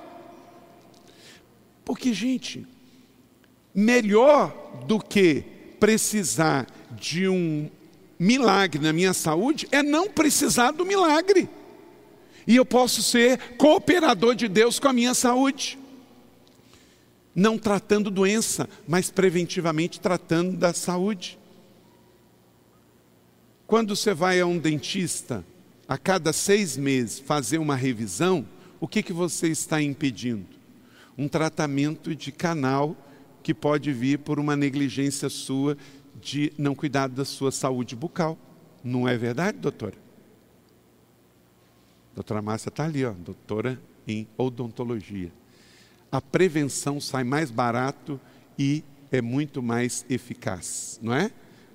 [1.86, 2.66] Porque, gente,
[3.74, 5.44] melhor do que
[5.80, 7.70] precisar de um
[8.18, 11.50] milagre na minha saúde é não precisar do milagre.
[12.46, 15.78] E eu posso ser cooperador de Deus com a minha saúde.
[17.36, 21.40] Não tratando doença, mas preventivamente tratando da saúde.
[23.66, 25.44] Quando você vai a um dentista,
[25.88, 28.48] a cada seis meses, fazer uma revisão,
[28.80, 30.46] o que, que você está impedindo?
[31.18, 32.96] Um tratamento de canal
[33.42, 35.78] que pode vir por uma negligência sua
[36.22, 38.38] de não cuidar da sua saúde bucal.
[38.84, 39.96] Não é verdade, doutora?
[42.16, 45.32] Doutora Márcia está ali, ó, doutora em odontologia.
[46.12, 48.20] A prevenção sai mais barato
[48.58, 51.32] e é muito mais eficaz, não é?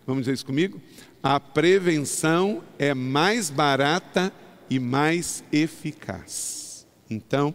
[0.07, 0.81] Vamos dizer isso comigo?
[1.23, 4.33] A prevenção é mais barata
[4.71, 6.87] e mais eficaz.
[7.11, 7.55] Então,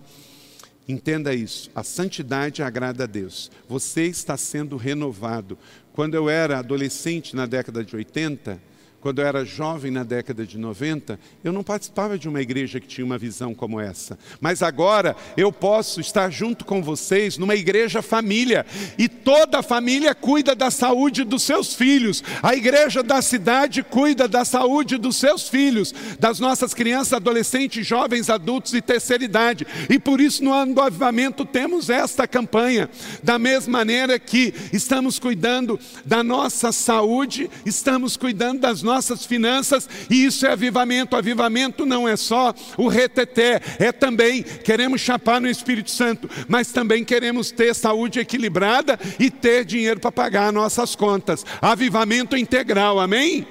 [0.88, 3.50] Entenda isso, a santidade agrada a Deus.
[3.70, 5.58] Você está sendo renovado.
[5.94, 8.60] Quando eu era adolescente na década de 80,
[9.04, 12.88] quando eu era jovem na década de 90, eu não participava de uma igreja que
[12.88, 14.18] tinha uma visão como essa.
[14.40, 18.66] Mas agora eu posso estar junto com vocês numa igreja família.
[18.98, 22.24] E toda a família cuida da saúde dos seus filhos.
[22.42, 28.30] A igreja da cidade cuida da saúde dos seus filhos, das nossas crianças, adolescentes, jovens,
[28.30, 29.68] adultos e terceira idade.
[29.90, 32.90] E por isso no ano do avivamento temos esta campanha.
[33.22, 39.90] Da mesma maneira que estamos cuidando da nossa saúde, estamos cuidando das nossas nossas finanças,
[40.10, 41.16] e isso é avivamento.
[41.16, 47.04] Avivamento não é só o reteté, é também queremos chapar no Espírito Santo, mas também
[47.04, 51.44] queremos ter saúde equilibrada e ter dinheiro para pagar nossas contas.
[51.60, 53.48] Avivamento integral, amém?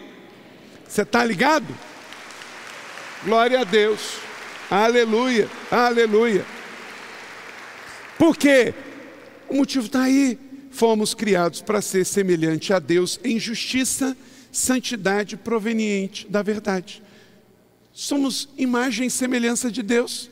[0.87, 1.67] Você está ligado?
[3.25, 4.19] Glória a Deus,
[4.71, 6.45] aleluia, aleluia.
[8.17, 8.73] Por quê?
[9.49, 10.39] O motivo está aí.
[10.71, 14.17] Fomos criados para ser semelhante a Deus em justiça
[14.53, 17.03] santidade proveniente da verdade.
[17.93, 20.31] Somos imagem e semelhança de Deus.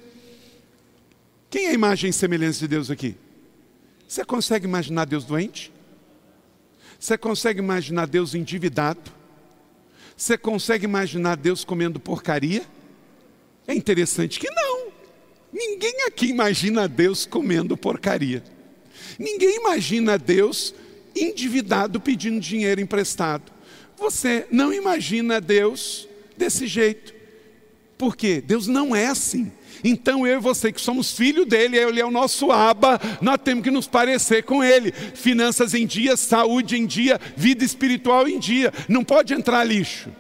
[1.49, 3.17] Quem é imagem e semelhança de Deus aqui?
[4.07, 5.73] Você consegue imaginar Deus doente?
[6.99, 9.11] Você consegue imaginar Deus endividado?
[10.17, 12.63] Você consegue imaginar Deus comendo porcaria?
[13.67, 14.89] É interessante que não.
[15.53, 18.45] Ninguém aqui imagina Deus comendo porcaria.
[19.19, 20.75] Ninguém imagina Deus
[21.17, 23.51] endividado pedindo dinheiro emprestado.
[24.01, 27.15] Você não imagina Deus desse jeito.
[27.99, 28.43] Por quê?
[28.45, 29.53] Deus não é assim.
[29.85, 33.63] Então eu e você que somos filho dele, ele é o nosso aba, nós temos
[33.63, 34.91] que nos parecer com ele.
[34.91, 38.73] Finanças em dia, saúde em dia, vida espiritual em dia.
[38.89, 40.11] Não pode entrar lixo.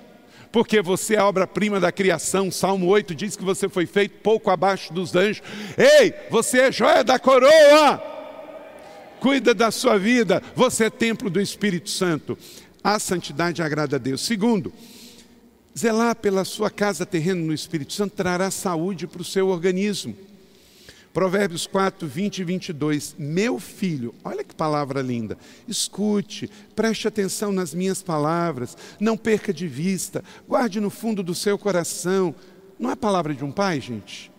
[0.52, 2.50] Porque você é obra-prima da criação.
[2.50, 5.42] Salmo 8 diz que você foi feito pouco abaixo dos anjos.
[5.78, 8.02] Ei, você é joia da coroa.
[9.20, 10.42] Cuida da sua vida.
[10.54, 12.36] Você é templo do Espírito Santo.
[12.82, 14.22] A santidade agrada a Deus.
[14.22, 14.72] Segundo,
[15.78, 20.16] Zelar pela sua casa terrena no Espírito Santo trará saúde para o seu organismo.
[21.12, 23.14] Provérbios 4, 20 e 22.
[23.18, 25.38] Meu filho, olha que palavra linda.
[25.66, 31.58] Escute, preste atenção nas minhas palavras, não perca de vista, guarde no fundo do seu
[31.58, 32.34] coração.
[32.78, 34.30] Não é palavra de um pai, gente?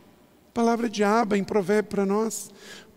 [0.54, 2.52] Palavra de aba em provérbio para nós.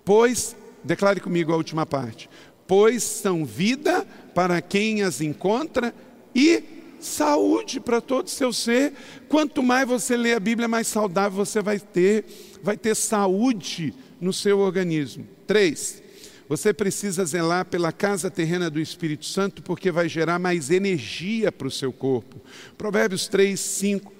[0.04, 2.28] Pois, declare comigo a última parte.
[2.66, 5.94] Pois são vida para quem as encontra
[6.34, 6.62] e
[7.00, 8.92] saúde para todo o seu ser.
[9.28, 12.24] Quanto mais você lê a Bíblia, mais saudável você vai ter,
[12.62, 15.26] vai ter saúde no seu organismo.
[15.46, 16.02] Três,
[16.48, 21.68] você precisa zelar pela casa terrena do Espírito Santo, porque vai gerar mais energia para
[21.68, 22.40] o seu corpo.
[22.76, 24.12] Provérbios 3, 5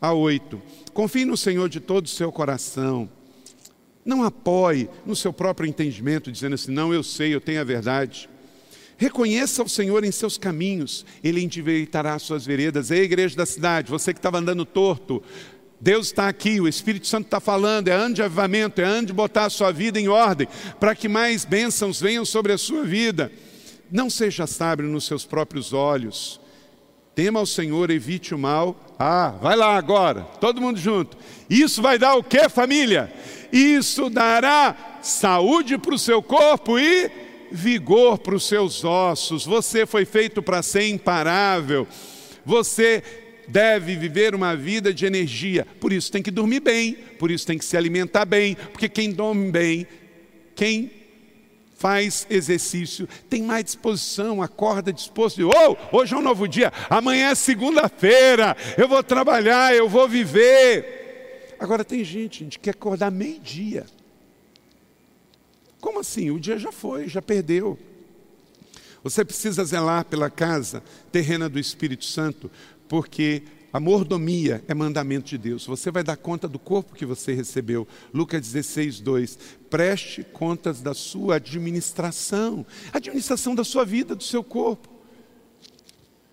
[0.00, 0.60] a 8.
[0.94, 3.08] Confie no Senhor de todo o seu coração.
[4.04, 8.29] Não apoie no seu próprio entendimento, dizendo assim: não, eu sei, eu tenho a verdade.
[9.00, 12.90] Reconheça o Senhor em seus caminhos, Ele endireitará suas veredas.
[12.90, 15.22] Ei, igreja da cidade, você que estava andando torto,
[15.80, 19.14] Deus está aqui, o Espírito Santo está falando, é ano de avivamento, é ano de
[19.14, 20.46] botar a sua vida em ordem,
[20.78, 23.32] para que mais bênçãos venham sobre a sua vida.
[23.90, 26.38] Não seja sábio nos seus próprios olhos.
[27.14, 28.78] Tema ao Senhor, evite o mal.
[28.98, 31.16] Ah, vai lá agora, todo mundo junto.
[31.48, 33.10] Isso vai dar o que, família?
[33.50, 40.04] Isso dará saúde para o seu corpo e vigor para os seus ossos, você foi
[40.04, 41.86] feito para ser imparável,
[42.44, 43.02] você
[43.48, 47.58] deve viver uma vida de energia, por isso tem que dormir bem, por isso tem
[47.58, 49.86] que se alimentar bem, porque quem dorme bem,
[50.54, 50.90] quem
[51.76, 57.34] faz exercício, tem mais disposição, acorda disposto, oh, hoje é um novo dia, amanhã é
[57.34, 61.56] segunda-feira, eu vou trabalhar, eu vou viver.
[61.58, 63.84] Agora tem gente, gente que quer acordar meio-dia.
[65.80, 66.30] Como assim?
[66.30, 67.78] O dia já foi, já perdeu.
[69.02, 72.50] Você precisa zelar pela casa terrena do Espírito Santo,
[72.86, 75.64] porque a mordomia é mandamento de Deus.
[75.64, 77.86] Você vai dar conta do corpo que você recebeu.
[78.12, 79.38] Lucas 16, 2.
[79.70, 84.88] Preste contas da sua administração, administração da sua vida, do seu corpo.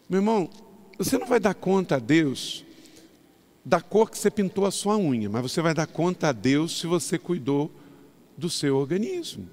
[0.10, 0.49] Meu irmão,
[0.97, 2.65] você não vai dar conta a Deus
[3.63, 6.79] da cor que você pintou a sua unha, mas você vai dar conta a Deus
[6.79, 7.69] se você cuidou
[8.38, 9.50] do seu organismo.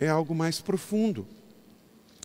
[0.00, 1.26] É algo mais profundo.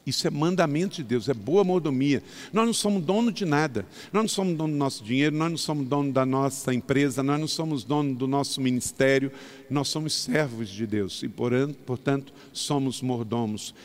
[0.05, 2.23] Isso é mandamento de Deus, é boa mordomia.
[2.51, 3.85] Nós não somos dono de nada.
[4.11, 7.39] Nós não somos dono do nosso dinheiro, nós não somos dono da nossa empresa, nós
[7.39, 9.31] não somos dono do nosso ministério.
[9.69, 13.75] Nós somos servos de Deus e, portanto, somos mordomos.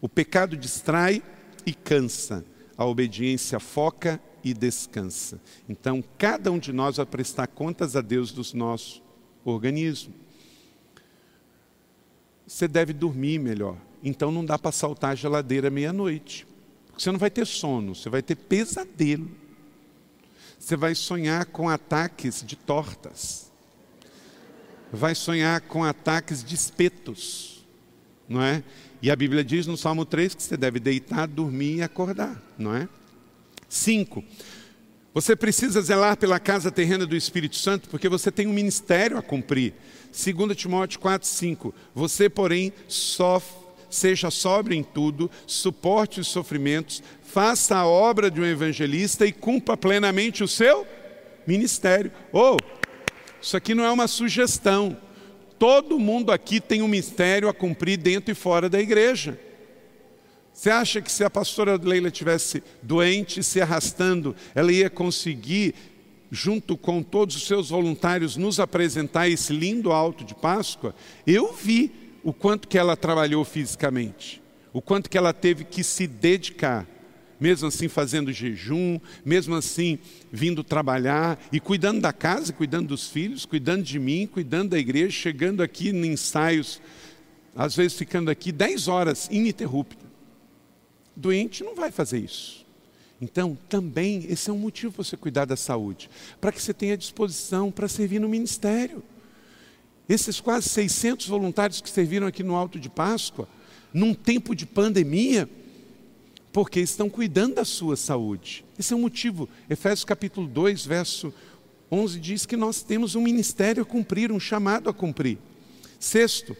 [0.00, 1.20] O pecado distrai
[1.66, 2.44] e cansa,
[2.76, 5.40] a obediência foca e descansa.
[5.68, 9.02] Então, cada um de nós vai prestar contas a Deus dos nossos
[9.44, 10.14] organismo.
[12.46, 13.76] Você deve dormir melhor.
[14.02, 16.46] Então não dá para saltar a geladeira meia-noite.
[16.96, 19.30] Você não vai ter sono, você vai ter pesadelo.
[20.58, 23.50] Você vai sonhar com ataques de tortas.
[24.92, 27.64] Vai sonhar com ataques de espetos.
[28.28, 28.62] Não é?
[29.00, 32.74] E a Bíblia diz no Salmo 3 que você deve deitar, dormir e acordar, não
[32.74, 32.86] é?
[33.68, 34.22] Cinco,
[35.12, 39.22] você precisa zelar pela casa terrena do Espírito Santo, porque você tem um ministério a
[39.22, 39.74] cumprir.
[40.12, 41.74] 2 Timóteo 4, 5.
[41.94, 48.46] Você, porém, sofre, seja sóbrio em tudo, suporte os sofrimentos, faça a obra de um
[48.46, 50.86] evangelista e cumpra plenamente o seu
[51.44, 52.12] ministério.
[52.32, 52.80] Ou, oh,
[53.42, 54.96] isso aqui não é uma sugestão.
[55.58, 59.38] Todo mundo aqui tem um mistério a cumprir dentro e fora da igreja.
[60.60, 65.74] Você acha que se a pastora Leila tivesse doente, se arrastando, ela ia conseguir,
[66.30, 70.94] junto com todos os seus voluntários, nos apresentar esse lindo alto de Páscoa?
[71.26, 71.90] Eu vi
[72.22, 76.86] o quanto que ela trabalhou fisicamente, o quanto que ela teve que se dedicar,
[77.40, 79.98] mesmo assim fazendo jejum, mesmo assim
[80.30, 85.10] vindo trabalhar e cuidando da casa, cuidando dos filhos, cuidando de mim, cuidando da igreja,
[85.10, 86.82] chegando aqui em ensaios,
[87.56, 90.09] às vezes ficando aqui 10 horas ininterruptas.
[91.20, 92.66] Doente não vai fazer isso.
[93.20, 96.08] Então, também, esse é um motivo para você cuidar da saúde,
[96.40, 99.02] para que você tenha disposição para servir no ministério.
[100.08, 103.46] Esses quase 600 voluntários que serviram aqui no Alto de Páscoa,
[103.92, 105.48] num tempo de pandemia,
[106.52, 108.64] porque estão cuidando da sua saúde.
[108.78, 109.48] Esse é um motivo.
[109.68, 111.32] Efésios capítulo 2, verso
[111.92, 115.38] 11 diz que nós temos um ministério a cumprir, um chamado a cumprir.
[115.98, 116.56] Sexto,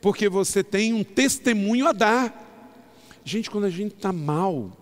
[0.00, 2.49] porque você tem um testemunho a dar.
[3.24, 4.76] Gente, quando a gente está mal,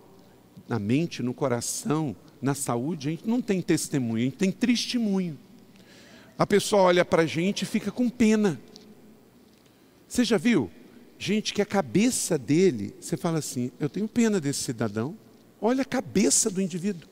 [0.68, 5.38] na mente, no coração, na saúde, a gente não tem testemunho, a gente tem testemunho.
[6.38, 8.60] A pessoa olha para a gente e fica com pena.
[10.06, 10.70] Você já viu?
[11.18, 15.16] Gente que a cabeça dele, você fala assim: eu tenho pena desse cidadão.
[15.60, 17.08] Olha a cabeça do indivíduo.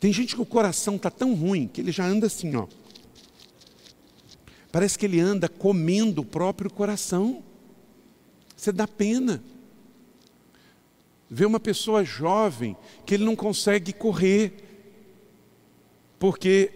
[0.00, 2.66] Tem gente que o coração está tão ruim que ele já anda assim, ó.
[4.72, 7.42] Parece que ele anda comendo o próprio coração.
[8.56, 9.42] Você dá pena.
[11.34, 14.52] Vê uma pessoa jovem que ele não consegue correr,
[16.16, 16.70] porque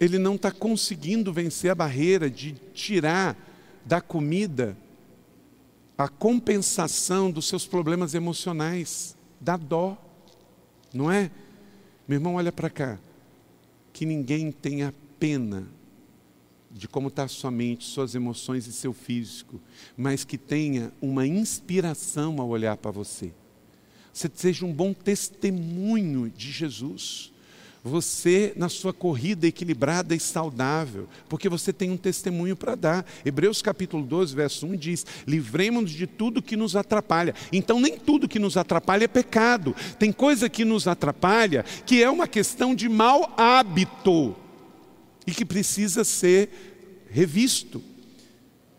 [0.00, 3.36] ele não está conseguindo vencer a barreira de tirar
[3.84, 4.74] da comida
[5.98, 9.14] a compensação dos seus problemas emocionais.
[9.38, 9.98] Dá dó,
[10.94, 11.30] não é?
[12.08, 12.98] Meu irmão, olha para cá.
[13.92, 15.68] Que ninguém tenha pena
[16.70, 19.60] de como está sua mente, suas emoções e seu físico,
[19.94, 23.30] mas que tenha uma inspiração ao olhar para você
[24.18, 27.30] você seja um bom testemunho de Jesus.
[27.84, 33.06] Você, na sua corrida equilibrada e saudável, porque você tem um testemunho para dar.
[33.24, 37.32] Hebreus capítulo 12, verso 1 diz: livremos-nos de tudo que nos atrapalha.
[37.52, 39.76] Então, nem tudo que nos atrapalha é pecado.
[40.00, 44.34] Tem coisa que nos atrapalha que é uma questão de mau hábito
[45.24, 46.50] e que precisa ser
[47.08, 47.80] revisto.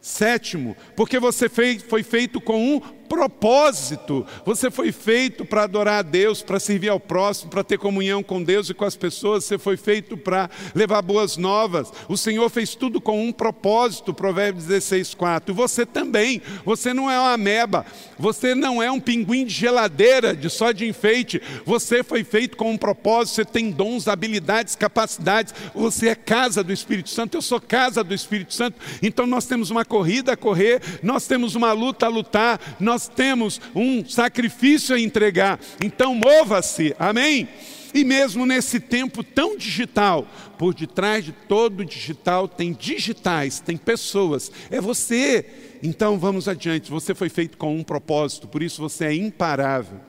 [0.02, 4.26] Sétimo, porque você foi feito com um propósito.
[4.46, 8.42] Você foi feito para adorar a Deus, para servir ao próximo, para ter comunhão com
[8.42, 9.44] Deus e com as pessoas.
[9.44, 11.92] Você foi feito para levar boas novas.
[12.08, 15.52] O Senhor fez tudo com um propósito, Provérbios 16, 4.
[15.52, 16.42] E você também.
[16.64, 17.86] Você não é uma ameba.
[18.18, 21.42] Você não é um pinguim de geladeira, de só de enfeite.
[21.66, 23.36] Você foi feito com um propósito.
[23.36, 25.54] Você tem dons, habilidades, capacidades.
[25.74, 27.36] Você é casa do Espírito Santo.
[27.36, 28.78] Eu sou casa do Espírito Santo.
[29.02, 33.08] Então nós temos uma corrida a correr, nós temos uma luta a lutar, nós nós
[33.08, 35.58] temos um sacrifício a entregar.
[35.82, 37.48] Então mova-se, amém?
[37.94, 40.28] E mesmo nesse tempo tão digital,
[40.58, 45.46] por detrás de todo digital tem digitais, tem pessoas, é você.
[45.82, 50.00] Então vamos adiante, você foi feito com um propósito, por isso você é imparável.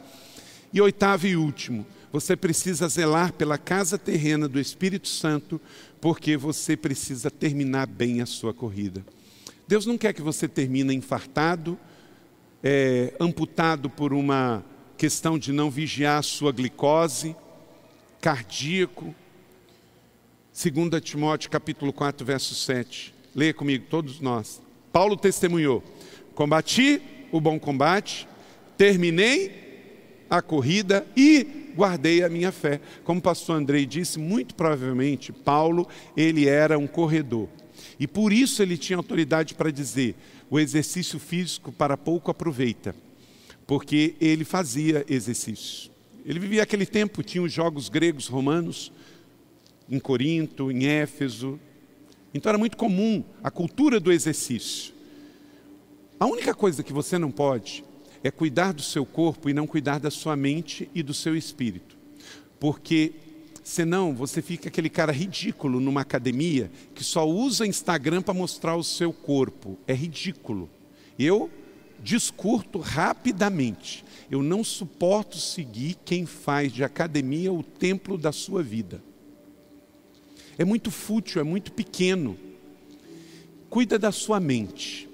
[0.72, 5.60] E oitavo e último, você precisa zelar pela casa terrena do Espírito Santo,
[6.00, 9.04] porque você precisa terminar bem a sua corrida.
[9.68, 11.78] Deus não quer que você termine infartado,
[12.62, 14.64] é, amputado por uma
[14.96, 17.34] questão de não vigiar sua glicose,
[18.20, 19.14] cardíaco.
[20.52, 23.14] 2 Timóteo capítulo 4, verso 7.
[23.34, 24.60] Leia comigo, todos nós.
[24.92, 25.82] Paulo testemunhou:
[26.34, 27.00] Combati
[27.32, 28.28] o bom combate,
[28.76, 32.80] terminei a corrida e guardei a minha fé.
[33.04, 37.48] Como o pastor Andrei disse, muito provavelmente Paulo, ele era um corredor.
[37.98, 40.14] E por isso ele tinha autoridade para dizer:
[40.50, 42.94] o exercício físico para pouco aproveita,
[43.66, 45.90] porque ele fazia exercício.
[46.26, 48.92] Ele vivia aquele tempo, tinha os jogos gregos romanos,
[49.88, 51.58] em Corinto, em Éfeso.
[52.34, 54.92] Então era muito comum a cultura do exercício.
[56.18, 57.84] A única coisa que você não pode
[58.22, 61.96] é cuidar do seu corpo e não cuidar da sua mente e do seu espírito.
[62.58, 63.12] Porque
[63.70, 68.82] Senão, você fica aquele cara ridículo numa academia que só usa Instagram para mostrar o
[68.82, 69.78] seu corpo.
[69.86, 70.68] É ridículo.
[71.16, 71.48] Eu
[72.02, 74.04] discurto rapidamente.
[74.28, 79.00] Eu não suporto seguir quem faz de academia o templo da sua vida.
[80.58, 82.36] É muito fútil, é muito pequeno.
[83.68, 85.08] Cuida da sua mente,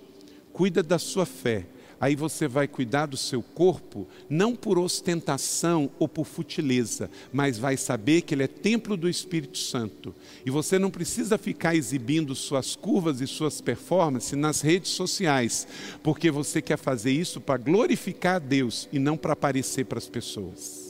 [0.54, 1.66] cuida da sua fé,
[2.00, 7.76] aí você vai cuidar do seu corpo, não por ostentação ou por futileza, mas vai
[7.76, 10.14] saber que ele é templo do Espírito Santo.
[10.44, 15.66] E você não precisa ficar exibindo suas curvas e suas performances nas redes sociais,
[16.02, 20.08] porque você quer fazer isso para glorificar a Deus e não para aparecer para as
[20.08, 20.86] pessoas.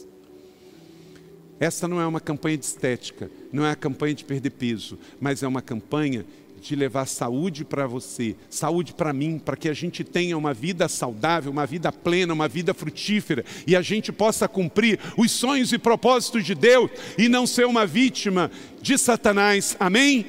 [1.59, 5.43] Essa não é uma campanha de estética, não é a campanha de perder peso, mas
[5.43, 6.27] é uma campanha
[6.69, 10.89] de levar saúde para você, saúde para mim, para que a gente tenha uma vida
[10.89, 15.79] saudável, uma vida plena, uma vida frutífera e a gente possa cumprir os sonhos e
[15.79, 18.51] propósitos de Deus e não ser uma vítima
[18.83, 19.77] de Satanás.
[19.79, 20.27] Amém?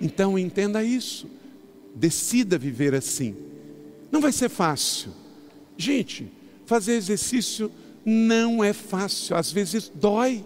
[0.00, 1.28] Então entenda isso.
[1.94, 3.36] Decida viver assim.
[4.10, 5.12] Não vai ser fácil.
[5.76, 6.30] Gente,
[6.66, 7.70] fazer exercício
[8.04, 10.44] Não é fácil, às vezes dói,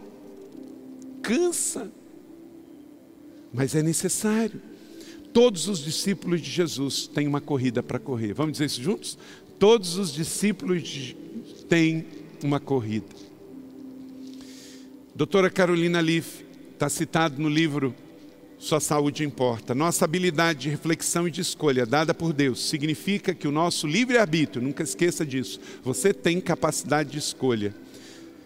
[1.21, 1.91] cansa,
[3.53, 4.61] mas é necessário.
[5.33, 8.33] Todos os discípulos de Jesus têm uma corrida para correr.
[8.33, 9.19] Vamos dizer isso juntos?
[9.59, 11.15] Todos os discípulos
[11.69, 12.07] têm
[12.43, 13.07] uma corrida.
[15.15, 17.93] Doutora Carolina Leaf está citado no livro
[18.57, 19.75] Sua Saúde Importa.
[19.75, 24.63] Nossa habilidade de reflexão e de escolha dada por Deus significa que o nosso livre-arbítrio,
[24.63, 27.75] nunca esqueça disso, você tem capacidade de escolha,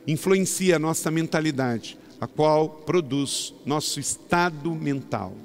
[0.07, 5.37] influencia a nossa mentalidade, a qual produz nosso estado mental.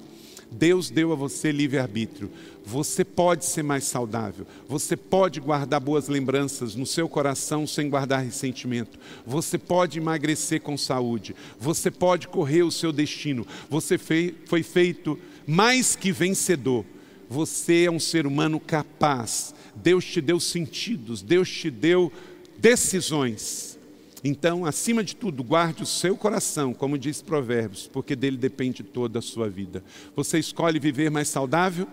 [0.52, 2.32] Deus deu a você livre-arbítrio.
[2.66, 4.46] Você pode ser mais saudável.
[4.68, 8.98] Você pode guardar boas lembranças no seu coração sem guardar ressentimento.
[9.26, 11.36] Você pode emagrecer com saúde.
[11.60, 13.46] Você pode correr o seu destino.
[13.70, 16.86] Você foi feito mais que vencedor.
[17.30, 19.54] Você é um ser humano capaz.
[19.76, 21.22] Deus te deu sentidos.
[21.22, 22.12] Deus te deu
[22.58, 23.77] decisões.
[24.24, 29.20] Então, acima de tudo, guarde o seu coração, como diz Provérbios, porque dele depende toda
[29.20, 29.84] a sua vida.
[30.16, 31.88] Você escolhe viver mais saudável?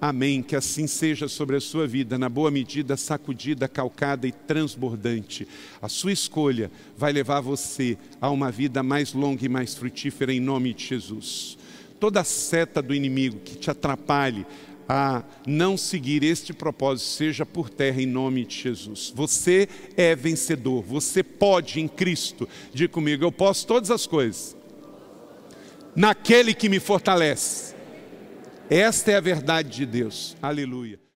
[0.00, 0.42] Amém.
[0.42, 5.46] Que assim seja sobre a sua vida, na boa medida, sacudida, calcada e transbordante.
[5.82, 10.40] A sua escolha vai levar você a uma vida mais longa e mais frutífera, em
[10.40, 11.58] nome de Jesus.
[11.98, 14.46] Toda seta do inimigo que te atrapalhe,
[14.88, 19.12] a não seguir este propósito seja por terra em nome de Jesus.
[19.14, 22.48] Você é vencedor, você pode em Cristo.
[22.72, 24.56] Diga comigo, eu posso todas as coisas
[25.94, 27.74] naquele que me fortalece.
[28.70, 30.36] Esta é a verdade de Deus.
[30.40, 31.07] Aleluia.